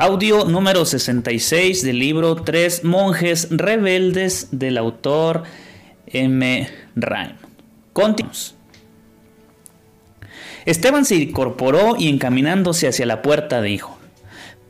Audio 0.00 0.44
número 0.44 0.84
66 0.84 1.82
del 1.82 1.98
libro 1.98 2.36
Tres 2.36 2.84
monjes 2.84 3.48
rebeldes 3.50 4.46
del 4.52 4.78
autor 4.78 5.42
M. 6.06 6.68
Raymond. 6.94 7.40
Continuamos. 7.92 8.54
Esteban 10.66 11.04
se 11.04 11.16
incorporó 11.16 11.96
y 11.98 12.08
encaminándose 12.08 12.86
hacia 12.86 13.06
la 13.06 13.22
puerta 13.22 13.60
dijo, 13.60 13.98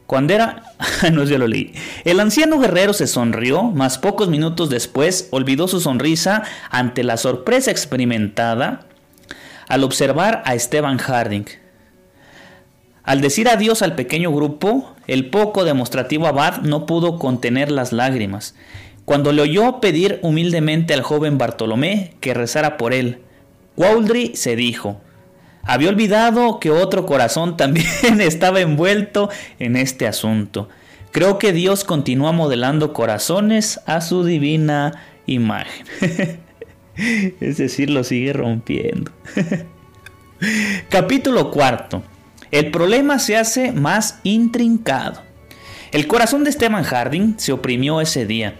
cuando 0.06 0.32
era... 0.32 0.62
no, 1.12 1.24
yo 1.24 1.36
lo 1.36 1.46
leí. 1.46 1.74
El 2.06 2.20
anciano 2.20 2.58
guerrero 2.58 2.94
se 2.94 3.06
sonrió, 3.06 3.64
mas 3.64 3.98
pocos 3.98 4.30
minutos 4.30 4.70
después 4.70 5.28
olvidó 5.30 5.68
su 5.68 5.80
sonrisa 5.80 6.42
ante 6.70 7.04
la 7.04 7.18
sorpresa 7.18 7.70
experimentada 7.70 8.86
al 9.68 9.84
observar 9.84 10.42
a 10.46 10.54
Esteban 10.54 10.96
Harding. 10.96 11.44
Al 13.08 13.22
decir 13.22 13.48
adiós 13.48 13.80
al 13.80 13.94
pequeño 13.94 14.30
grupo, 14.34 14.94
el 15.06 15.30
poco 15.30 15.64
demostrativo 15.64 16.26
abad 16.26 16.60
no 16.60 16.84
pudo 16.84 17.18
contener 17.18 17.70
las 17.70 17.94
lágrimas. 17.94 18.54
Cuando 19.06 19.32
le 19.32 19.40
oyó 19.40 19.80
pedir 19.80 20.18
humildemente 20.20 20.92
al 20.92 21.00
joven 21.00 21.38
Bartolomé 21.38 22.12
que 22.20 22.34
rezara 22.34 22.76
por 22.76 22.92
él, 22.92 23.20
Waldry 23.78 24.36
se 24.36 24.56
dijo, 24.56 25.00
había 25.62 25.88
olvidado 25.88 26.60
que 26.60 26.70
otro 26.70 27.06
corazón 27.06 27.56
también 27.56 27.86
estaba 28.20 28.60
envuelto 28.60 29.30
en 29.58 29.76
este 29.76 30.06
asunto. 30.06 30.68
Creo 31.10 31.38
que 31.38 31.54
Dios 31.54 31.84
continúa 31.84 32.32
modelando 32.32 32.92
corazones 32.92 33.80
a 33.86 34.02
su 34.02 34.22
divina 34.22 35.02
imagen. 35.24 35.86
es 37.40 37.56
decir, 37.56 37.88
lo 37.88 38.04
sigue 38.04 38.34
rompiendo. 38.34 39.12
Capítulo 40.90 41.50
cuarto. 41.50 42.02
El 42.50 42.70
problema 42.70 43.18
se 43.18 43.36
hace 43.36 43.72
más 43.72 44.20
intrincado. 44.22 45.20
El 45.92 46.06
corazón 46.06 46.44
de 46.44 46.52
Stephen 46.52 46.82
Harding 46.82 47.34
se 47.36 47.52
oprimió 47.52 48.00
ese 48.00 48.24
día, 48.24 48.54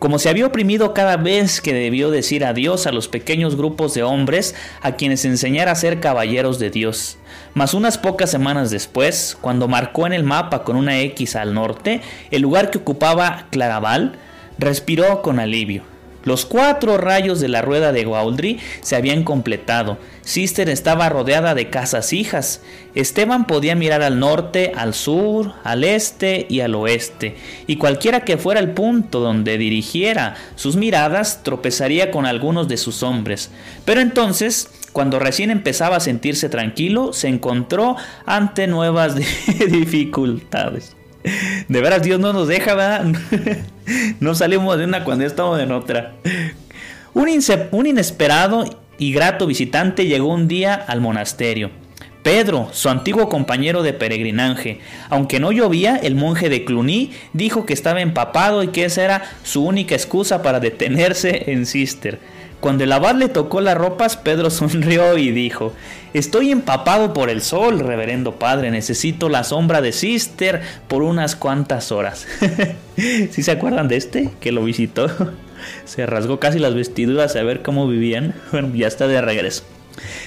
como 0.00 0.18
se 0.18 0.28
había 0.28 0.46
oprimido 0.46 0.92
cada 0.92 1.16
vez 1.16 1.60
que 1.60 1.72
debió 1.72 2.10
decir 2.10 2.44
adiós 2.44 2.88
a 2.88 2.92
los 2.92 3.06
pequeños 3.06 3.54
grupos 3.54 3.94
de 3.94 4.02
hombres 4.02 4.56
a 4.80 4.92
quienes 4.92 5.24
enseñara 5.24 5.70
a 5.70 5.76
ser 5.76 6.00
caballeros 6.00 6.58
de 6.58 6.70
Dios. 6.70 7.18
Mas 7.54 7.74
unas 7.74 7.96
pocas 7.96 8.28
semanas 8.28 8.70
después, 8.70 9.38
cuando 9.40 9.68
marcó 9.68 10.06
en 10.06 10.12
el 10.12 10.24
mapa 10.24 10.64
con 10.64 10.74
una 10.74 10.98
X 11.00 11.36
al 11.36 11.54
norte 11.54 12.00
el 12.32 12.42
lugar 12.42 12.70
que 12.72 12.78
ocupaba 12.78 13.46
Claraval, 13.50 14.18
respiró 14.58 15.22
con 15.22 15.38
alivio. 15.38 15.91
Los 16.24 16.46
cuatro 16.46 16.98
rayos 16.98 17.40
de 17.40 17.48
la 17.48 17.62
rueda 17.62 17.92
de 17.92 18.04
Gaudry 18.04 18.60
se 18.80 18.96
habían 18.96 19.24
completado. 19.24 19.98
Sister 20.22 20.68
estaba 20.68 21.08
rodeada 21.08 21.54
de 21.54 21.68
casas 21.68 22.12
hijas. 22.12 22.62
Esteban 22.94 23.46
podía 23.46 23.74
mirar 23.74 24.02
al 24.02 24.20
norte, 24.20 24.72
al 24.76 24.94
sur, 24.94 25.52
al 25.64 25.82
este 25.82 26.46
y 26.48 26.60
al 26.60 26.74
oeste, 26.74 27.36
y 27.66 27.76
cualquiera 27.76 28.20
que 28.20 28.36
fuera 28.36 28.60
el 28.60 28.70
punto 28.70 29.20
donde 29.20 29.58
dirigiera 29.58 30.36
sus 30.54 30.76
miradas 30.76 31.42
tropezaría 31.42 32.10
con 32.10 32.26
algunos 32.26 32.68
de 32.68 32.76
sus 32.76 33.02
hombres. 33.02 33.50
Pero 33.84 34.00
entonces, 34.00 34.68
cuando 34.92 35.18
recién 35.18 35.50
empezaba 35.50 35.96
a 35.96 36.00
sentirse 36.00 36.48
tranquilo, 36.48 37.12
se 37.12 37.28
encontró 37.28 37.96
ante 38.26 38.66
nuevas 38.66 39.16
dificultades. 39.70 40.96
De 41.68 41.80
veras, 41.80 42.02
Dios 42.02 42.20
no 42.20 42.32
nos 42.32 42.48
deja, 42.48 42.74
¿verdad? 42.74 43.06
no 44.20 44.34
salimos 44.34 44.78
de 44.78 44.84
una 44.84 45.04
cuando 45.04 45.24
estamos 45.24 45.60
en 45.60 45.72
otra. 45.72 46.14
Un, 47.14 47.28
un 47.72 47.86
inesperado 47.86 48.64
y 48.98 49.12
grato 49.12 49.46
visitante 49.46 50.06
llegó 50.06 50.28
un 50.28 50.48
día 50.48 50.74
al 50.74 51.00
monasterio. 51.00 51.70
Pedro, 52.22 52.68
su 52.72 52.88
antiguo 52.88 53.28
compañero 53.28 53.82
de 53.82 53.92
peregrinaje. 53.92 54.78
Aunque 55.10 55.40
no 55.40 55.50
llovía, 55.50 55.96
el 55.96 56.14
monje 56.14 56.48
de 56.48 56.64
Cluny 56.64 57.10
dijo 57.32 57.66
que 57.66 57.72
estaba 57.72 58.00
empapado 58.00 58.62
y 58.62 58.68
que 58.68 58.84
esa 58.84 59.02
era 59.02 59.22
su 59.42 59.64
única 59.64 59.94
excusa 59.94 60.42
para 60.42 60.60
detenerse 60.60 61.50
en 61.50 61.66
Cister. 61.66 62.20
Cuando 62.62 62.84
el 62.84 62.92
abad 62.92 63.16
le 63.16 63.28
tocó 63.28 63.60
las 63.60 63.76
ropas, 63.76 64.16
Pedro 64.16 64.48
sonrió 64.50 65.18
y 65.18 65.32
dijo, 65.32 65.72
Estoy 66.14 66.52
empapado 66.52 67.12
por 67.12 67.28
el 67.28 67.42
sol, 67.42 67.80
reverendo 67.80 68.36
padre, 68.36 68.70
necesito 68.70 69.28
la 69.28 69.42
sombra 69.42 69.80
de 69.80 69.90
Sister 69.90 70.62
por 70.86 71.02
unas 71.02 71.34
cuantas 71.34 71.90
horas. 71.90 72.28
¿Sí 72.96 73.42
se 73.42 73.50
acuerdan 73.50 73.88
de 73.88 73.96
este? 73.96 74.30
Que 74.38 74.52
lo 74.52 74.62
visitó. 74.62 75.08
Se 75.84 76.06
rasgó 76.06 76.38
casi 76.38 76.60
las 76.60 76.74
vestiduras 76.74 77.34
a 77.34 77.42
ver 77.42 77.62
cómo 77.62 77.88
vivían. 77.88 78.32
Bueno, 78.52 78.70
ya 78.74 78.86
está 78.86 79.08
de 79.08 79.20
regreso. 79.20 79.64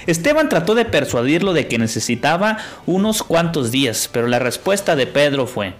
Esteban 0.06 0.50
trató 0.50 0.75
de 0.75 0.84
persuadirlo 0.84 1.53
de 1.53 1.68
que 1.68 1.78
necesitaba 1.78 2.57
unos 2.85 3.24
cuantos 3.24 3.72
días, 3.72 4.09
pero 4.12 4.28
la 4.28 4.40
respuesta 4.40 4.97
de 4.97 5.07
Pedro 5.07 5.47
fue, 5.47 5.74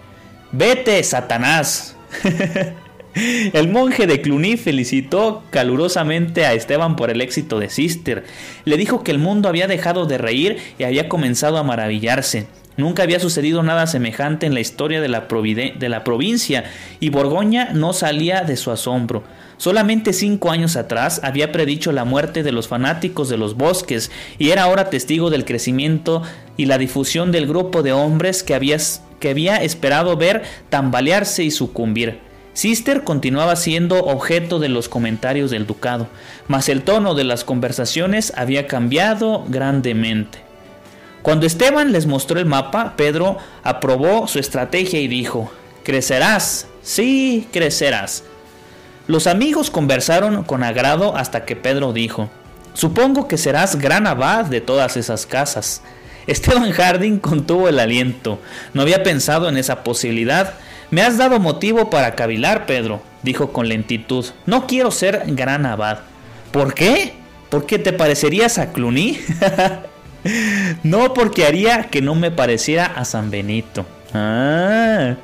Vete, 0.52 1.02
Satanás. 1.02 1.96
El 3.52 3.68
monje 3.68 4.06
de 4.06 4.20
Cluny 4.20 4.58
felicitó 4.58 5.42
calurosamente 5.50 6.44
a 6.44 6.52
Esteban 6.52 6.96
por 6.96 7.10
el 7.10 7.22
éxito 7.22 7.58
de 7.58 7.70
Sister. 7.70 8.24
Le 8.66 8.76
dijo 8.76 9.02
que 9.02 9.10
el 9.10 9.18
mundo 9.18 9.48
había 9.48 9.66
dejado 9.66 10.04
de 10.04 10.18
reír 10.18 10.58
y 10.78 10.84
había 10.84 11.08
comenzado 11.08 11.56
a 11.56 11.62
maravillarse. 11.62 12.46
Nunca 12.76 13.04
había 13.04 13.18
sucedido 13.18 13.62
nada 13.62 13.86
semejante 13.86 14.44
en 14.44 14.52
la 14.52 14.60
historia 14.60 15.00
de 15.00 15.08
la, 15.08 15.28
provincia 16.04 16.64
y 17.00 17.08
Borgoña 17.08 17.70
no 17.72 17.94
salía 17.94 18.42
de 18.42 18.58
su 18.58 18.70
asombro. 18.70 19.24
Solamente 19.56 20.12
cinco 20.12 20.50
años 20.50 20.76
atrás 20.76 21.22
había 21.24 21.52
predicho 21.52 21.92
la 21.92 22.04
muerte 22.04 22.42
de 22.42 22.52
los 22.52 22.68
fanáticos 22.68 23.30
de 23.30 23.38
los 23.38 23.56
bosques 23.56 24.10
y 24.38 24.50
era 24.50 24.64
ahora 24.64 24.90
testigo 24.90 25.30
del 25.30 25.46
crecimiento 25.46 26.22
y 26.58 26.66
la 26.66 26.76
difusión 26.76 27.32
del 27.32 27.46
grupo 27.46 27.82
de 27.82 27.94
hombres 27.94 28.42
que 28.42 28.52
había 28.54 29.56
esperado 29.62 30.18
ver 30.18 30.42
tambalearse 30.68 31.44
y 31.44 31.50
sucumbir. 31.50 32.26
Sister 32.56 33.04
continuaba 33.04 33.54
siendo 33.54 34.02
objeto 34.06 34.58
de 34.58 34.70
los 34.70 34.88
comentarios 34.88 35.50
del 35.50 35.66
ducado, 35.66 36.08
mas 36.48 36.70
el 36.70 36.84
tono 36.84 37.14
de 37.14 37.22
las 37.22 37.44
conversaciones 37.44 38.32
había 38.34 38.66
cambiado 38.66 39.44
grandemente. 39.46 40.38
Cuando 41.20 41.44
Esteban 41.44 41.92
les 41.92 42.06
mostró 42.06 42.40
el 42.40 42.46
mapa, 42.46 42.94
Pedro 42.96 43.36
aprobó 43.62 44.26
su 44.26 44.38
estrategia 44.38 45.00
y 45.00 45.06
dijo, 45.06 45.52
Crecerás, 45.84 46.66
sí, 46.80 47.46
crecerás. 47.52 48.24
Los 49.06 49.26
amigos 49.26 49.68
conversaron 49.68 50.42
con 50.42 50.62
agrado 50.62 51.14
hasta 51.14 51.44
que 51.44 51.56
Pedro 51.56 51.92
dijo, 51.92 52.30
Supongo 52.72 53.28
que 53.28 53.36
serás 53.36 53.76
gran 53.76 54.06
abad 54.06 54.46
de 54.46 54.62
todas 54.62 54.96
esas 54.96 55.26
casas. 55.26 55.82
Esteban 56.26 56.72
Harding 56.72 57.18
contuvo 57.18 57.68
el 57.68 57.78
aliento. 57.80 58.38
No 58.72 58.80
había 58.80 59.02
pensado 59.02 59.50
en 59.50 59.58
esa 59.58 59.84
posibilidad, 59.84 60.54
me 60.90 61.02
has 61.02 61.18
dado 61.18 61.40
motivo 61.40 61.90
para 61.90 62.14
cavilar, 62.14 62.66
Pedro, 62.66 63.02
dijo 63.22 63.52
con 63.52 63.68
lentitud. 63.68 64.24
No 64.46 64.66
quiero 64.66 64.90
ser 64.90 65.24
gran 65.26 65.66
abad. 65.66 65.98
¿Por 66.52 66.74
qué? 66.74 67.14
¿Por 67.50 67.66
qué 67.66 67.78
te 67.78 67.92
parecerías 67.92 68.58
a 68.58 68.72
Cluny? 68.72 69.18
no, 70.82 71.14
porque 71.14 71.44
haría 71.44 71.84
que 71.84 72.02
no 72.02 72.14
me 72.14 72.30
pareciera 72.30 72.86
a 72.86 73.04
San 73.04 73.30
Benito. 73.30 73.86
Ah. 74.14 75.16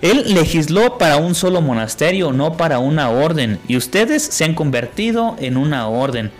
Él 0.00 0.34
legisló 0.34 0.98
para 0.98 1.16
un 1.16 1.34
solo 1.34 1.60
monasterio, 1.60 2.32
no 2.32 2.56
para 2.56 2.78
una 2.78 3.10
orden, 3.10 3.58
y 3.68 3.76
ustedes 3.76 4.22
se 4.22 4.44
han 4.44 4.54
convertido 4.54 5.36
en 5.38 5.56
una 5.56 5.88
orden. 5.88 6.30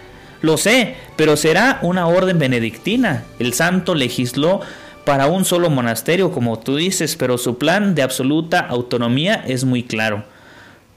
Lo 0.43 0.59
sé, 0.59 0.97
pero 1.17 1.39
será 1.39 1.79
una 1.81 2.07
orden 2.07 2.39
benedictina. 2.39 3.25
El 3.39 3.55
santo 3.55 3.95
legisló 3.95 4.61
para 5.05 5.27
un 5.27 5.45
solo 5.45 5.71
monasterio, 5.71 6.33
como 6.33 6.59
tú 6.59 6.77
dices, 6.77 7.17
pero 7.17 7.39
su 7.39 7.59
plan 7.59 7.95
de 7.95 8.03
absoluta 8.03 8.61
autonomía 8.61 9.45
es 9.47 9.65
muy 9.65 9.83
claro. 9.83 10.25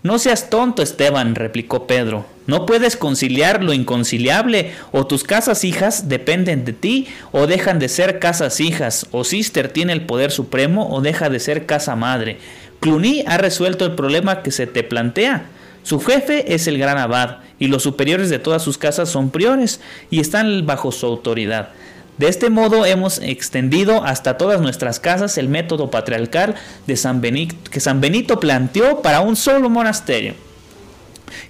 No 0.04 0.20
seas 0.20 0.50
tonto, 0.50 0.82
Esteban, 0.82 1.36
replicó 1.36 1.88
Pedro. 1.88 2.26
No 2.46 2.66
puedes 2.66 2.96
conciliar 2.96 3.64
lo 3.64 3.74
inconciliable, 3.74 4.72
o 4.92 5.06
tus 5.06 5.24
casas 5.24 5.66
hijas 5.66 6.08
dependen 6.08 6.64
de 6.64 6.72
ti, 6.72 7.08
o 7.34 7.48
dejan 7.48 7.80
de 7.80 7.90
ser 7.90 8.20
casas 8.20 8.62
hijas, 8.62 9.08
o 9.12 9.24
Sister 9.24 9.68
tiene 9.68 9.92
el 9.92 10.06
poder 10.06 10.32
supremo, 10.32 10.90
o 10.90 11.02
deja 11.02 11.30
de 11.30 11.40
ser 11.40 11.66
casa 11.66 11.96
madre. 11.96 12.38
Cluny 12.80 13.26
ha 13.28 13.38
resuelto 13.38 13.86
el 13.86 13.96
problema 13.96 14.44
que 14.44 14.52
se 14.52 14.68
te 14.68 14.84
plantea. 14.84 15.48
Su 15.84 16.00
jefe 16.00 16.54
es 16.54 16.68
el 16.68 16.78
gran 16.78 16.98
abad, 16.98 17.40
y 17.60 17.68
los 17.68 17.84
superiores 17.84 18.30
de 18.30 18.40
todas 18.40 18.62
sus 18.62 18.78
casas 18.78 19.10
son 19.10 19.30
priores, 19.30 19.82
y 20.10 20.20
están 20.20 20.66
bajo 20.66 20.92
su 20.92 21.06
autoridad. 21.06 21.72
De 22.18 22.28
este 22.28 22.50
modo 22.50 22.86
hemos 22.86 23.20
extendido 23.20 24.04
hasta 24.04 24.38
todas 24.38 24.60
nuestras 24.60 25.00
casas 25.00 25.38
el 25.38 25.50
método 25.50 25.92
patriarcal 25.92 26.56
de 26.88 26.98
San 26.98 27.22
Benito, 27.22 27.56
que 27.70 27.80
San 27.80 28.02
Benito 28.02 28.40
planteó 28.40 29.04
para 29.04 29.22
un 29.22 29.36
solo 29.36 29.70
monasterio. 29.70 30.34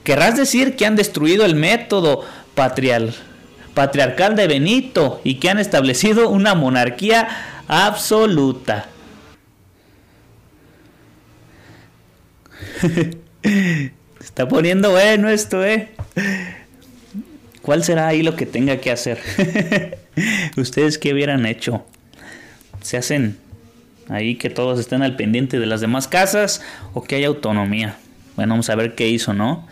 Querrás 0.03 0.35
decir 0.35 0.75
que 0.75 0.85
han 0.85 0.97
destruido 0.97 1.45
el 1.45 1.55
método 1.55 2.25
patriarcal 2.53 3.15
de 4.35 4.47
Benito 4.47 5.21
y 5.23 5.35
que 5.35 5.49
han 5.49 5.59
establecido 5.59 6.29
una 6.29 6.53
monarquía 6.53 7.63
absoluta. 7.67 8.87
Está 14.19 14.47
poniendo 14.47 14.91
bueno 14.91 15.29
esto, 15.29 15.63
¿eh? 15.63 15.89
¿Cuál 17.67 17.83
será 17.83 18.07
ahí 18.07 18.23
lo 18.23 18.37
que 18.37 18.45
tenga 18.45 18.77
que 18.77 18.91
hacer? 18.91 19.19
¿Ustedes 20.55 20.97
qué 20.97 21.11
hubieran 21.11 21.45
hecho? 21.45 21.85
¿Se 22.81 22.95
hacen 22.95 23.37
ahí 24.07 24.35
que 24.35 24.49
todos 24.49 24.79
estén 24.79 25.03
al 25.03 25.17
pendiente 25.17 25.59
de 25.59 25.65
las 25.65 25.81
demás 25.81 26.07
casas 26.07 26.61
o 26.93 27.03
que 27.03 27.15
haya 27.17 27.27
autonomía? 27.27 27.97
Bueno, 28.37 28.53
vamos 28.53 28.69
a 28.69 28.75
ver 28.75 28.95
qué 28.95 29.09
hizo, 29.09 29.33
¿no? 29.33 29.67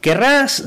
Querrás 0.00 0.66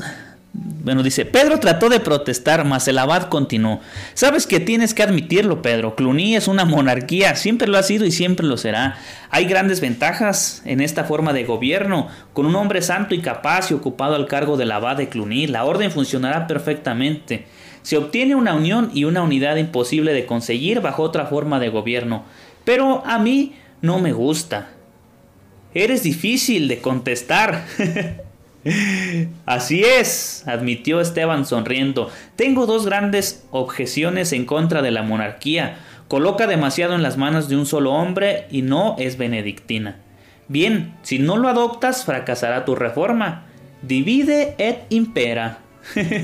bueno, 0.54 1.02
dice, 1.02 1.24
Pedro 1.24 1.58
trató 1.60 1.88
de 1.88 1.98
protestar, 1.98 2.66
mas 2.66 2.86
el 2.86 2.98
abad 2.98 3.28
continuó. 3.28 3.80
Sabes 4.12 4.46
que 4.46 4.60
tienes 4.60 4.92
que 4.92 5.02
admitirlo, 5.02 5.62
Pedro. 5.62 5.96
Cluny 5.96 6.36
es 6.36 6.46
una 6.46 6.66
monarquía, 6.66 7.36
siempre 7.36 7.68
lo 7.68 7.78
ha 7.78 7.82
sido 7.82 8.04
y 8.04 8.12
siempre 8.12 8.46
lo 8.46 8.58
será. 8.58 8.98
Hay 9.30 9.46
grandes 9.46 9.80
ventajas 9.80 10.60
en 10.66 10.82
esta 10.82 11.04
forma 11.04 11.32
de 11.32 11.44
gobierno. 11.44 12.08
Con 12.34 12.44
un 12.44 12.54
hombre 12.56 12.82
santo 12.82 13.14
y 13.14 13.20
capaz 13.20 13.70
y 13.70 13.74
ocupado 13.74 14.14
al 14.14 14.28
cargo 14.28 14.58
del 14.58 14.72
abad 14.72 14.96
de 14.96 15.08
Cluny, 15.08 15.46
la 15.46 15.64
orden 15.64 15.90
funcionará 15.90 16.46
perfectamente. 16.46 17.46
Se 17.80 17.96
obtiene 17.96 18.34
una 18.34 18.54
unión 18.54 18.90
y 18.92 19.04
una 19.04 19.22
unidad 19.22 19.56
imposible 19.56 20.12
de 20.12 20.26
conseguir 20.26 20.80
bajo 20.80 21.02
otra 21.02 21.26
forma 21.26 21.60
de 21.60 21.70
gobierno. 21.70 22.24
Pero 22.64 23.02
a 23.06 23.18
mí 23.18 23.54
no 23.80 24.00
me 24.00 24.12
gusta. 24.12 24.68
Eres 25.72 26.02
difícil 26.02 26.68
de 26.68 26.82
contestar. 26.82 27.64
Así 29.46 29.82
es, 29.82 30.44
admitió 30.46 31.00
Esteban 31.00 31.46
sonriendo. 31.46 32.10
Tengo 32.36 32.66
dos 32.66 32.86
grandes 32.86 33.44
objeciones 33.50 34.32
en 34.32 34.44
contra 34.44 34.82
de 34.82 34.90
la 34.90 35.02
monarquía. 35.02 35.78
Coloca 36.08 36.46
demasiado 36.46 36.94
en 36.94 37.02
las 37.02 37.16
manos 37.16 37.48
de 37.48 37.56
un 37.56 37.66
solo 37.66 37.92
hombre 37.92 38.46
y 38.50 38.62
no 38.62 38.96
es 38.98 39.16
benedictina. 39.16 39.96
Bien, 40.48 40.94
si 41.02 41.18
no 41.18 41.36
lo 41.36 41.48
adoptas, 41.48 42.04
fracasará 42.04 42.64
tu 42.64 42.74
reforma. 42.74 43.46
Divide 43.82 44.54
et 44.58 44.84
impera. 44.90 45.58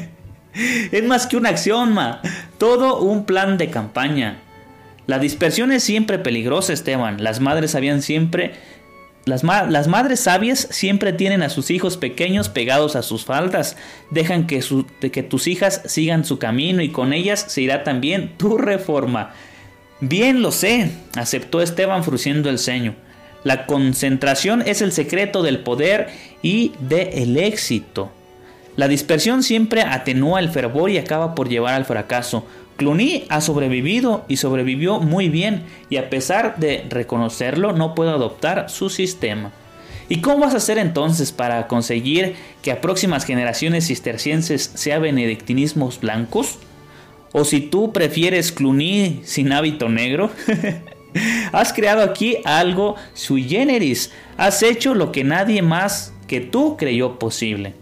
es 0.92 1.04
más 1.04 1.26
que 1.26 1.36
una 1.36 1.50
axioma, 1.50 2.20
todo 2.58 3.00
un 3.00 3.24
plan 3.24 3.58
de 3.58 3.70
campaña. 3.70 4.38
La 5.06 5.18
dispersión 5.18 5.72
es 5.72 5.82
siempre 5.82 6.18
peligrosa, 6.18 6.74
Esteban. 6.74 7.24
Las 7.24 7.40
madres 7.40 7.74
habían 7.74 8.02
siempre 8.02 8.52
las, 9.28 9.44
madres 9.44 10.20
sabias 10.20 10.66
siempre 10.70 11.12
tienen 11.12 11.42
a 11.42 11.50
sus 11.50 11.70
hijos 11.70 11.96
pequeños 11.96 12.48
pegados 12.48 12.96
a 12.96 13.02
sus 13.02 13.24
faldas, 13.24 13.76
dejan 14.10 14.46
que, 14.46 14.60
tus 15.22 15.46
hijas 15.46 15.82
sigan 15.84 16.24
su 16.24 16.38
camino 16.38 16.82
y 16.82 16.90
con 16.90 17.12
ellas 17.12 17.44
se 17.48 17.62
irá 17.62 17.84
también 17.84 18.36
tu 18.36 18.58
reforma. 18.58 19.32
Bien 20.00 20.42
lo 20.42 20.52
sé, 20.52 20.90
aceptó 21.16 21.60
Esteban 21.60 22.04
frunciendo 22.04 22.50
el 22.50 22.58
ceño. 22.58 22.94
La 23.44 23.66
concentración 23.66 24.62
es 24.66 24.82
el 24.82 24.92
secreto 24.92 25.42
del 25.42 25.60
poder 25.60 26.08
y 26.42 26.72
del 26.80 27.36
éxito. 27.36 28.10
La 28.76 28.88
dispersión 28.88 29.42
siempre 29.42 29.82
atenúa 29.82 30.40
el 30.40 30.50
fervor 30.50 30.90
y 30.90 30.98
acaba 30.98 31.34
por 31.34 31.48
llevar 31.48 31.74
al 31.74 31.84
fracaso. 31.84 32.46
Cluny 32.78 33.24
ha 33.28 33.40
sobrevivido 33.40 34.24
y 34.28 34.36
sobrevivió 34.36 35.00
muy 35.00 35.28
bien 35.28 35.64
y 35.90 35.96
a 35.96 36.08
pesar 36.08 36.58
de 36.58 36.86
reconocerlo 36.88 37.72
no 37.72 37.96
puedo 37.96 38.10
adoptar 38.10 38.70
su 38.70 38.88
sistema. 38.88 39.50
¿Y 40.08 40.20
cómo 40.20 40.38
vas 40.38 40.54
a 40.54 40.58
hacer 40.58 40.78
entonces 40.78 41.32
para 41.32 41.66
conseguir 41.66 42.36
que 42.62 42.70
a 42.70 42.80
próximas 42.80 43.24
generaciones 43.24 43.88
cistercienses 43.88 44.70
sea 44.74 45.00
benedictinismos 45.00 45.98
blancos? 45.98 46.60
¿O 47.32 47.44
si 47.44 47.60
tú 47.60 47.92
prefieres 47.92 48.52
Cluny 48.52 49.22
sin 49.24 49.52
hábito 49.52 49.88
negro? 49.88 50.30
has 51.52 51.72
creado 51.72 52.02
aquí 52.04 52.36
algo 52.44 52.94
sui 53.12 53.42
generis, 53.42 54.12
has 54.36 54.62
hecho 54.62 54.94
lo 54.94 55.10
que 55.10 55.24
nadie 55.24 55.62
más 55.62 56.14
que 56.28 56.40
tú 56.40 56.76
creyó 56.76 57.18
posible. 57.18 57.74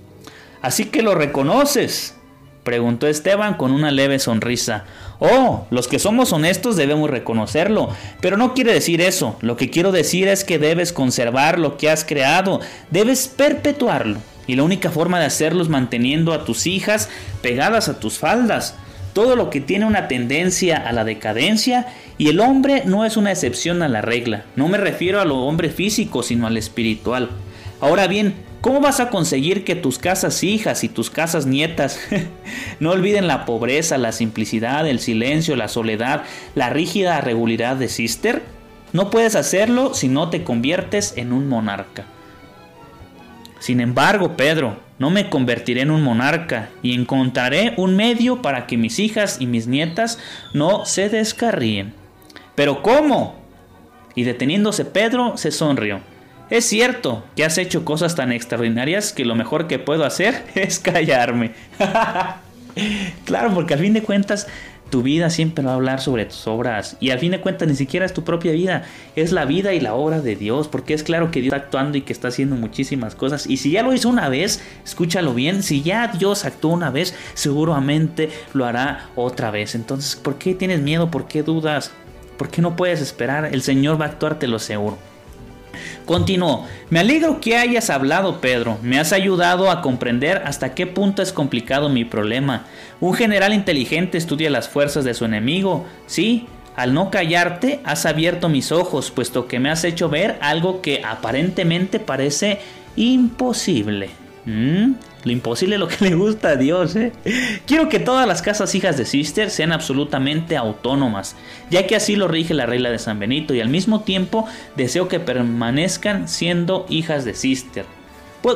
Así 0.63 0.87
que 0.87 1.03
lo 1.03 1.15
reconoces, 1.15 2.16
preguntó 2.67 3.07
Esteban 3.07 3.55
con 3.55 3.73
una 3.73 3.91
leve 3.91 4.19
sonrisa. 4.19 4.85
Oh, 5.21 5.67
los 5.71 5.89
que 5.89 5.99
somos 5.99 6.35
honestos 6.35 6.77
debemos 6.77 7.09
reconocerlo, 7.09 7.89
pero 8.21 8.37
no 8.37 8.53
quiere 8.53 8.75
decir 8.75 9.01
eso. 9.01 9.39
Lo 9.41 9.57
que 9.57 9.71
quiero 9.71 9.93
decir 9.93 10.29
es 10.29 10.45
que 10.45 10.59
debes 10.59 10.93
conservar 10.93 11.59
lo 11.59 11.79
que 11.79 11.89
has 11.89 12.05
creado, 12.05 12.61
debes 12.91 13.29
perpetuarlo. 13.29 14.19
Y 14.47 14.57
la 14.57 14.65
única 14.65 14.91
forma 14.91 15.19
de 15.19 15.27
hacerlo 15.27 15.63
es 15.63 15.69
manteniendo 15.69 16.35
a 16.35 16.45
tus 16.45 16.67
hijas 16.67 17.09
pegadas 17.41 17.89
a 17.89 17.99
tus 17.99 18.19
faldas. 18.19 18.75
Todo 19.13 19.35
lo 19.37 19.49
que 19.49 19.61
tiene 19.61 19.87
una 19.87 20.09
tendencia 20.09 20.77
a 20.77 20.93
la 20.93 21.05
decadencia 21.05 21.87
y 22.19 22.29
el 22.29 22.41
hombre 22.41 22.83
no 22.85 23.05
es 23.07 23.17
una 23.17 23.31
excepción 23.31 23.83
a 23.83 23.89
la 23.89 24.03
regla. 24.03 24.45
No 24.57 24.69
me 24.69 24.77
refiero 24.77 25.21
a 25.21 25.25
lo 25.25 25.39
hombre 25.47 25.71
físico, 25.71 26.23
sino 26.23 26.47
al 26.47 26.59
espiritual. 26.59 27.31
Ahora 27.81 28.07
bien, 28.09 28.35
¿Cómo 28.67 28.81
vas 28.81 28.99
a 28.99 29.11
conseguir 29.11 29.63
que 29.63 29.77
tus 29.77 30.01
casas 30.01 30.43
hijas 30.43 30.83
y 30.83 30.89
tus 30.89 31.09
casas 31.09 31.47
nietas 31.47 32.01
no 32.81 32.91
olviden 32.91 33.29
la 33.29 33.45
pobreza, 33.45 33.97
la 33.97 34.11
simplicidad, 34.11 34.89
el 34.89 34.99
silencio, 34.99 35.55
la 35.55 35.69
soledad, 35.69 36.25
la 36.57 36.69
rígida 36.69 37.21
regularidad 37.21 37.77
de 37.77 37.87
Sister? 37.87 38.43
No 38.93 39.09
puedes 39.09 39.37
hacerlo 39.37 39.95
si 39.95 40.09
no 40.09 40.31
te 40.31 40.43
conviertes 40.43 41.15
en 41.17 41.33
un 41.33 41.49
monarca. 41.49 42.07
Sin 43.61 43.81
embargo, 43.81 44.37
Pedro, 44.37 44.81
no 44.99 45.11
me 45.11 45.31
convertiré 45.31 45.83
en 45.83 45.93
un 45.93 46.03
monarca 46.03 46.69
y 46.83 46.93
encontraré 46.93 47.73
un 47.77 47.95
medio 47.95 48.43
para 48.43 48.67
que 48.67 48.77
mis 48.77 48.99
hijas 48.99 49.37
y 49.39 49.47
mis 49.47 49.69
nietas 49.69 50.19
no 50.55 50.87
se 50.87 51.09
descarríen. 51.09 51.95
Pero 52.57 52.83
¿cómo? 52.83 53.37
Y 54.17 54.25
deteniéndose 54.25 54.85
Pedro 54.85 55.37
se 55.37 55.53
sonrió. 55.53 56.16
Es 56.49 56.65
cierto 56.65 57.25
que 57.35 57.45
has 57.45 57.59
hecho 57.59 57.85
cosas 57.85 58.15
tan 58.15 58.31
extraordinarias 58.31 59.13
que 59.13 59.25
lo 59.25 59.35
mejor 59.35 59.67
que 59.67 59.81
puedo 59.81 60.05
hacer 60.05 60.45
es 60.55 60.79
callarme. 60.79 61.53
claro, 63.25 63.53
porque 63.53 63.75
al 63.75 63.81
fin 63.81 63.93
de 63.95 64.03
cuentas 64.03 64.47
tu 64.91 65.03
vida 65.03 65.31
siempre 65.31 65.65
va 65.65 65.73
a 65.73 65.75
hablar 65.75 66.01
sobre 66.01 66.27
tus 66.27 66.47
obras 66.47 66.97
y 67.01 67.11
al 67.11 67.19
fin 67.19 67.33
de 67.33 67.41
cuentas 67.41 67.67
ni 67.67 67.75
siquiera 67.75 68.07
es 68.07 68.15
tu 68.15 68.23
propia 68.23 68.53
vida, 68.53 68.85
es 69.17 69.33
la 69.33 69.45
vida 69.45 69.75
y 69.75 69.81
la 69.81 69.95
obra 69.95 70.21
de 70.21 70.37
Dios, 70.37 70.69
porque 70.69 70.95
es 70.95 71.03
claro 71.03 71.33
que 71.33 71.41
Dios 71.41 71.53
está 71.53 71.65
actuando 71.65 71.99
y 71.99 72.03
que 72.03 72.13
está 72.13 72.29
haciendo 72.29 72.55
muchísimas 72.55 73.17
cosas 73.17 73.49
y 73.49 73.57
si 73.57 73.73
ya 73.73 73.83
lo 73.83 73.93
hizo 73.93 74.09
una 74.09 74.29
vez, 74.29 74.63
escúchalo 74.85 75.35
bien, 75.35 75.65
si 75.65 75.83
ya 75.83 76.07
Dios 76.07 76.45
actuó 76.45 76.71
una 76.73 76.91
vez, 76.91 77.17
seguramente 77.35 78.31
lo 78.55 78.65
hará 78.65 79.11
otra 79.17 79.51
vez. 79.51 79.75
Entonces, 79.75 80.15
¿por 80.15 80.39
qué 80.39 80.55
tienes 80.55 80.81
miedo? 80.81 81.11
¿Por 81.11 81.27
qué 81.27 81.43
dudas? 81.43 81.91
¿Por 82.39 82.49
qué 82.49 82.63
no 82.63 82.77
puedes 82.77 83.01
esperar? 83.01 83.47
El 83.47 83.63
Señor 83.63 84.01
va 84.01 84.05
a 84.05 84.09
actuarte 84.11 84.47
lo 84.47 84.61
seguro. 84.61 84.97
Continuó, 86.07 86.65
me 86.89 87.01
alegro 87.01 87.41
que 87.41 87.57
hayas 87.57 87.91
hablado, 87.91 88.41
Pedro, 88.41 88.79
me 88.81 89.01
has 89.01 89.13
ayudado 89.13 89.73
a 89.73 89.83
comprender 89.83 90.41
hasta 90.47 90.73
qué 90.73 90.87
punto 90.87 91.21
es 91.21 91.33
complicado 91.33 91.89
mi 91.89 92.05
problema. 92.05 92.65
Un 93.01 93.13
general 93.15 93.53
inteligente 93.53 94.17
estudia 94.17 94.49
las 94.49 94.69
fuerzas 94.69 95.05
de 95.05 95.15
su 95.15 95.25
enemigo, 95.25 95.85
sí, 96.07 96.47
al 96.77 96.95
no 96.95 97.11
callarte 97.11 97.81
has 97.83 98.07
abierto 98.07 98.49
mis 98.49 98.71
ojos, 98.71 99.11
puesto 99.11 99.49
que 99.49 99.59
me 99.59 99.69
has 99.69 99.83
hecho 99.83 100.09
ver 100.09 100.39
algo 100.43 100.81
que 100.81 101.03
aparentemente 101.05 101.99
parece 101.99 102.61
imposible. 102.95 104.11
¿Mm? 104.45 104.93
Lo 105.27 105.33
imposible 105.33 105.75
es 105.75 105.81
lo 105.81 105.89
que 105.89 106.05
le 106.09 106.15
gusta 106.15 106.51
a 106.51 106.57
Dios. 106.57 106.95
¿eh? 106.95 107.13
Quiero 107.67 107.89
que 107.89 107.99
todas 107.99 108.29
las 108.29 108.43
casas 108.43 108.73
hijas 108.77 108.97
de 108.97 109.05
Sister 109.05 109.51
sean 109.51 109.73
absolutamente 109.73 110.57
autónomas, 110.57 111.35
ya 111.69 111.85
que 111.89 111.97
así 111.97 112.15
lo 112.15 112.29
rige 112.29 112.55
la 112.55 112.65
regla 112.65 112.91
de 112.91 113.01
San 113.01 113.19
Benito 113.19 113.53
y 113.53 113.61
al 113.61 113.69
mismo 113.69 114.03
tiempo 114.03 114.47
deseo 114.77 115.09
que 115.09 115.19
permanezcan 115.19 116.29
siendo 116.29 116.87
hijas 116.89 117.25
de 117.25 117.35
Sister. 117.35 117.85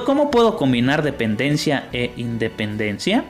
¿Cómo 0.07 0.31
puedo 0.31 0.57
combinar 0.57 1.03
dependencia 1.03 1.89
e 1.93 2.13
independencia? 2.17 3.25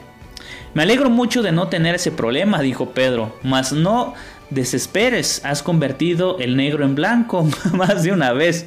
Me 0.75 0.83
alegro 0.83 1.09
mucho 1.09 1.41
de 1.41 1.51
no 1.51 1.69
tener 1.69 1.95
ese 1.95 2.13
problema, 2.13 2.61
dijo 2.61 2.91
Pedro, 2.91 3.35
mas 3.43 3.73
no 3.73 4.13
desesperes, 4.51 5.41
has 5.45 5.63
convertido 5.63 6.39
el 6.41 6.57
negro 6.57 6.85
en 6.85 6.95
blanco 6.95 7.49
más 7.73 8.03
de 8.03 8.13
una 8.13 8.35
vez. 8.35 8.67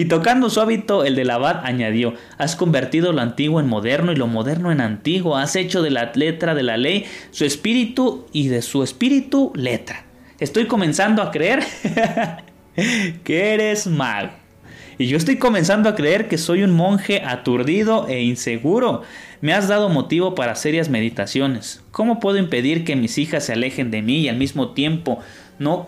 Y 0.00 0.06
tocando 0.06 0.48
su 0.48 0.62
hábito, 0.62 1.04
el 1.04 1.14
del 1.14 1.28
abad 1.28 1.60
añadió, 1.62 2.14
has 2.38 2.56
convertido 2.56 3.12
lo 3.12 3.20
antiguo 3.20 3.60
en 3.60 3.66
moderno 3.66 4.12
y 4.12 4.16
lo 4.16 4.28
moderno 4.28 4.72
en 4.72 4.80
antiguo, 4.80 5.36
has 5.36 5.56
hecho 5.56 5.82
de 5.82 5.90
la 5.90 6.10
letra 6.14 6.54
de 6.54 6.62
la 6.62 6.78
ley 6.78 7.04
su 7.32 7.44
espíritu 7.44 8.24
y 8.32 8.48
de 8.48 8.62
su 8.62 8.82
espíritu 8.82 9.52
letra. 9.54 10.06
Estoy 10.38 10.64
comenzando 10.64 11.20
a 11.20 11.30
creer 11.30 11.62
que 13.24 13.52
eres 13.52 13.88
mal. 13.88 14.30
Y 15.00 15.06
yo 15.06 15.16
estoy 15.16 15.36
comenzando 15.36 15.88
a 15.88 15.94
creer 15.94 16.28
que 16.28 16.36
soy 16.36 16.62
un 16.62 16.72
monje 16.72 17.22
aturdido 17.24 18.06
e 18.06 18.20
inseguro. 18.20 19.00
Me 19.40 19.54
has 19.54 19.66
dado 19.66 19.88
motivo 19.88 20.34
para 20.34 20.54
serias 20.54 20.90
meditaciones. 20.90 21.82
¿Cómo 21.90 22.20
puedo 22.20 22.36
impedir 22.36 22.84
que 22.84 22.96
mis 22.96 23.16
hijas 23.16 23.46
se 23.46 23.54
alejen 23.54 23.90
de 23.90 24.02
mí 24.02 24.18
y 24.18 24.28
al 24.28 24.36
mismo 24.36 24.72
tiempo 24.72 25.20
no, 25.58 25.86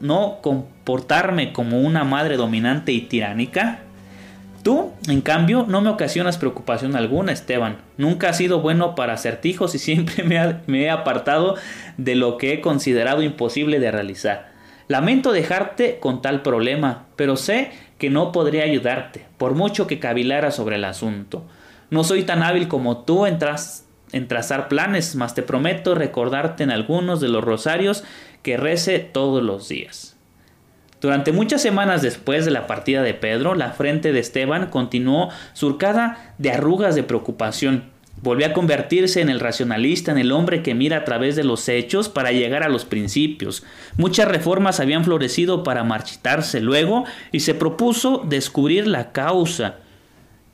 no 0.00 0.38
comportarme 0.40 1.52
como 1.52 1.80
una 1.80 2.04
madre 2.04 2.36
dominante 2.36 2.92
y 2.92 3.00
tiránica? 3.00 3.80
Tú, 4.62 4.92
en 5.08 5.20
cambio, 5.20 5.66
no 5.68 5.80
me 5.80 5.90
ocasionas 5.90 6.38
preocupación 6.38 6.94
alguna, 6.94 7.32
Esteban. 7.32 7.78
Nunca 7.96 8.28
has 8.28 8.36
sido 8.36 8.60
bueno 8.60 8.94
para 8.94 9.14
acertijos 9.14 9.74
y 9.74 9.80
siempre 9.80 10.22
me, 10.66 10.82
he 10.84 10.90
apartado 10.90 11.56
de 11.96 12.14
lo 12.14 12.38
que 12.38 12.52
he 12.52 12.60
considerado 12.60 13.22
imposible 13.22 13.80
de 13.80 13.90
realizar. 13.90 14.47
Lamento 14.88 15.32
dejarte 15.32 15.98
con 16.00 16.22
tal 16.22 16.42
problema, 16.42 17.06
pero 17.14 17.36
sé 17.36 17.70
que 17.98 18.08
no 18.08 18.32
podré 18.32 18.62
ayudarte, 18.62 19.26
por 19.36 19.54
mucho 19.54 19.86
que 19.86 19.98
cavilara 19.98 20.50
sobre 20.50 20.76
el 20.76 20.84
asunto. 20.84 21.44
No 21.90 22.04
soy 22.04 22.22
tan 22.22 22.42
hábil 22.42 22.68
como 22.68 23.04
tú 23.04 23.26
en, 23.26 23.38
en 24.12 24.28
trazar 24.28 24.68
planes, 24.68 25.14
mas 25.14 25.34
te 25.34 25.42
prometo 25.42 25.94
recordarte 25.94 26.64
en 26.64 26.70
algunos 26.70 27.20
de 27.20 27.28
los 27.28 27.44
rosarios 27.44 28.02
que 28.42 28.56
rece 28.56 28.98
todos 28.98 29.42
los 29.42 29.68
días. 29.68 30.16
Durante 31.00 31.32
muchas 31.32 31.62
semanas 31.62 32.02
después 32.02 32.44
de 32.44 32.50
la 32.50 32.66
partida 32.66 33.02
de 33.02 33.14
Pedro, 33.14 33.54
la 33.54 33.70
frente 33.70 34.12
de 34.12 34.20
Esteban 34.20 34.66
continuó 34.66 35.28
surcada 35.52 36.34
de 36.38 36.50
arrugas 36.50 36.94
de 36.94 37.04
preocupación. 37.04 37.90
Volvió 38.22 38.46
a 38.46 38.52
convertirse 38.52 39.20
en 39.20 39.28
el 39.28 39.40
racionalista, 39.40 40.10
en 40.10 40.18
el 40.18 40.32
hombre 40.32 40.62
que 40.62 40.74
mira 40.74 40.98
a 40.98 41.04
través 41.04 41.36
de 41.36 41.44
los 41.44 41.68
hechos 41.68 42.08
para 42.08 42.32
llegar 42.32 42.62
a 42.62 42.68
los 42.68 42.84
principios. 42.84 43.64
Muchas 43.96 44.28
reformas 44.28 44.80
habían 44.80 45.04
florecido 45.04 45.62
para 45.62 45.84
marchitarse 45.84 46.60
luego 46.60 47.04
y 47.32 47.40
se 47.40 47.54
propuso 47.54 48.24
descubrir 48.28 48.86
la 48.86 49.12
causa. 49.12 49.76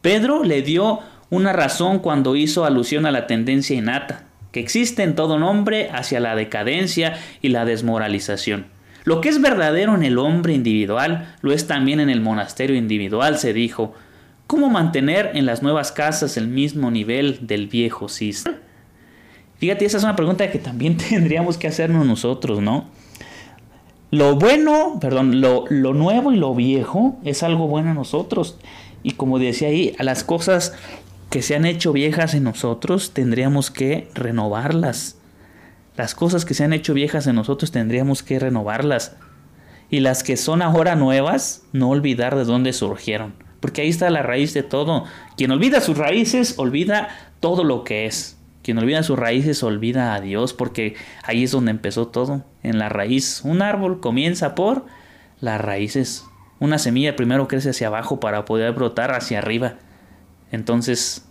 Pedro 0.03 0.45
le 0.45 0.63
dio 0.63 1.01
una 1.31 1.53
razón 1.53 2.01
cuando 2.01 2.37
hizo 2.37 2.65
alusión 2.65 3.07
a 3.07 3.11
la 3.11 3.27
tendencia 3.27 3.77
innata 3.77 4.25
que 4.55 4.61
existe 4.61 5.03
en 5.03 5.17
todo 5.17 5.35
hombre 5.35 5.91
hacia 5.93 6.21
la 6.21 6.37
decadencia 6.37 7.19
y 7.43 7.49
la 7.49 7.65
desmoralización. 7.65 8.67
Lo 9.03 9.21
que 9.21 9.29
es 9.29 9.43
verdadero 9.43 9.97
en 9.97 10.05
el 10.05 10.17
hombre 10.17 10.55
individual 10.55 11.35
lo 11.43 11.53
es 11.53 11.67
también 11.67 11.99
en 11.99 12.09
el 12.09 12.21
monasterio 12.21 12.77
individual, 12.77 13.37
se 13.37 13.53
dijo. 13.53 13.95
¿Cómo 14.47 14.69
mantener 14.69 15.31
en 15.35 15.47
las 15.47 15.63
nuevas 15.63 15.91
casas 15.91 16.37
el 16.37 16.49
mismo 16.49 16.91
nivel 16.91 17.47
del 17.47 17.67
viejo 17.67 18.09
cis? 18.09 18.45
Fíjate, 19.57 19.87
esa 19.87 19.97
es 19.97 20.05
una 20.05 20.17
pregunta 20.17 20.51
que 20.51 20.59
también 20.59 20.97
tendríamos 21.09 21.57
que 21.57 21.67
hacernos 21.67 22.07
nosotros, 22.07 22.61
¿no? 22.61 22.85
Lo 24.11 24.37
bueno, 24.37 24.99
perdón, 25.01 25.41
lo, 25.41 25.65
lo 25.71 25.95
nuevo 25.95 26.33
y 26.33 26.37
lo 26.37 26.55
viejo 26.55 27.19
es 27.25 27.43
algo 27.43 27.67
bueno 27.67 27.91
en 27.91 27.97
nosotros. 27.97 28.59
Y 29.03 29.13
como 29.13 29.39
decía 29.39 29.69
ahí, 29.69 29.97
a 29.99 30.05
las 30.05 30.25
cosas 30.25 30.75
que 31.31 31.43
se 31.43 31.57
han 31.57 31.65
hecho 31.65 31.93
viejas 31.93 32.35
en 32.35 32.45
nosotros 32.45 33.13
tendríamos 33.13 33.71
que 33.71 34.09
renovarlas. 34.15 35.17
Las 35.97 36.15
cosas 36.15 36.45
que 36.45 36.55
se 36.55 36.65
han 36.65 36.73
hecho 36.73 36.93
viejas 36.95 37.27
en 37.27 37.37
nosotros 37.37 37.73
tendríamos 37.73 38.23
que 38.23 38.39
renovarlas. 38.39 39.17
Y 39.91 40.01
las 40.01 40.23
que 40.23 40.37
son 40.37 40.61
ahora 40.61 40.97
nuevas, 40.97 41.63
no 41.73 41.91
olvidar 41.91 42.37
de 42.37 42.45
dónde 42.45 42.73
surgieron. 42.73 43.44
Porque 43.65 43.81
ahí 43.81 43.89
está 43.89 44.11
la 44.11 44.23
raíz 44.23 44.53
de 44.53 44.63
todo. 44.63 45.07
Quien 45.39 45.51
olvida 45.51 45.81
sus 45.81 45.97
raíces, 45.97 46.59
olvida 46.59 47.09
todo 47.41 47.65
lo 47.65 47.83
que 47.83 48.05
es. 48.05 48.37
Quien 48.63 48.77
olvida 48.77 49.03
sus 49.03 49.19
raíces, 49.19 49.63
olvida 49.63 50.13
a 50.13 50.21
Dios. 50.21 50.53
Porque 50.53 50.97
ahí 51.23 51.45
es 51.45 51.53
donde 51.53 51.71
empezó 51.71 52.09
todo. 52.09 52.45
En 52.63 52.79
la 52.79 52.91
raíz. 52.91 53.41
Un 53.43 53.63
árbol 53.63 54.01
comienza 54.01 54.55
por 54.55 54.85
las 55.41 55.63
raíces. 55.63 56.27
Una 56.59 56.77
semilla 56.77 57.17
primero 57.17 57.49
crece 57.49 57.71
hacia 57.71 57.87
abajo 57.87 58.21
para 58.21 58.45
poder 58.45 58.73
brotar 58.73 59.15
hacia 59.15 59.39
arriba. 59.39 59.77
Entonces, 60.53 61.25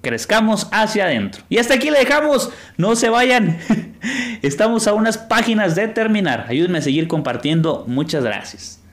crezcamos 0.00 0.68
hacia 0.70 1.06
adentro. 1.06 1.42
Y 1.48 1.58
hasta 1.58 1.74
aquí 1.74 1.90
le 1.90 1.98
dejamos. 1.98 2.52
No 2.76 2.94
se 2.94 3.08
vayan. 3.08 3.58
Estamos 4.42 4.86
a 4.86 4.92
unas 4.92 5.18
páginas 5.18 5.74
de 5.74 5.88
terminar. 5.88 6.46
Ayúdenme 6.48 6.78
a 6.78 6.82
seguir 6.82 7.08
compartiendo. 7.08 7.84
Muchas 7.88 8.22
gracias. 8.22 8.83